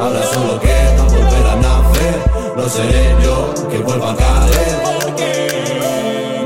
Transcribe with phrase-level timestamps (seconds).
[0.00, 2.30] Ahora solo queda volver a nacer.
[2.56, 5.00] No seré yo que vuelva a caer.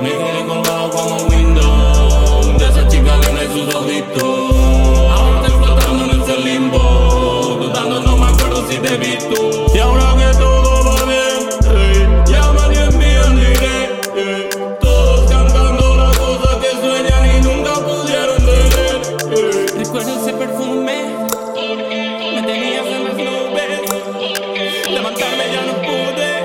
[0.02, 4.56] Me quedé colgado como Windows De esa chica que no hay sus ojitos
[5.10, 9.78] Ahora estoy flotando en ese limbo Dudando no me acuerdo si te vi tú Y
[9.78, 14.48] ahora que todo va bien ey, Llama y envían direct ey,
[14.80, 19.00] Todos cantando las cosas que sueñan Y nunca pudieron tener
[19.32, 19.66] ey.
[19.78, 21.27] Recuerdo ese perfume,
[24.95, 26.45] Levantarme ya no pude.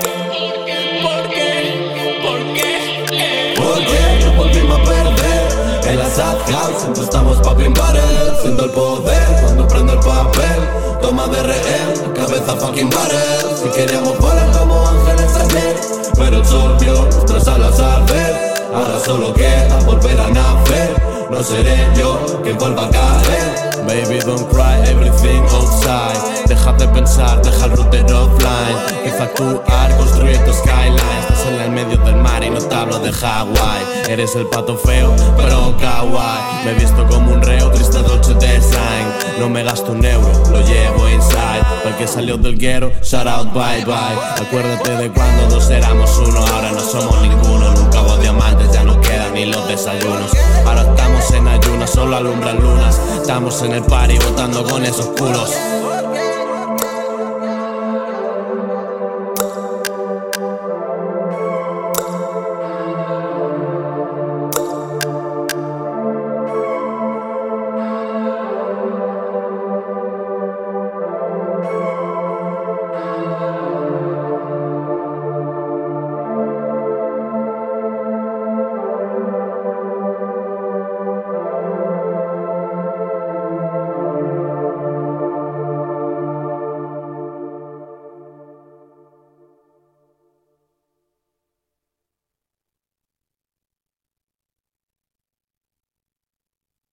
[1.04, 2.20] ¿Por qué?
[2.20, 3.04] ¿Por qué?
[3.12, 3.54] Eh.
[3.56, 8.70] Porque nos volvimos a perder En la sad house siempre estamos pa' pared Siendo el
[8.72, 10.68] poder cuando prende el papel.
[11.00, 15.76] Toma de rehén, cabeza fucking barrel Si queríamos volar como ángeles ayer
[16.16, 18.54] Pero el sol vio nuestras alas arder.
[18.74, 21.28] Ahora solo queda volver a nacer.
[21.30, 23.86] No seré yo que vuelva a caer.
[23.86, 26.29] Baby don't cry, everything outside
[26.60, 28.76] Deja de pensar, deja el router offline.
[28.92, 31.00] Empieza a actuar, construye tu skyline.
[31.22, 34.76] Estás en el medio del mar y no te hablo de Hawaii Eres el pato
[34.76, 36.64] feo, pero kawaii.
[36.66, 40.60] Me he visto como un reo, triste dolce design No me gasto un euro, lo
[40.60, 41.64] llevo inside.
[41.82, 44.44] Porque salió del guero, shout out, bye bye.
[44.46, 49.00] Acuérdate de cuando dos éramos uno Ahora no somos ninguno, nunca hubo diamantes Ya no
[49.00, 50.30] quedan ni los desayunos.
[50.66, 53.00] Ahora estamos en ayunas, solo alumbran lunas.
[53.18, 55.54] Estamos en el party votando con esos culos.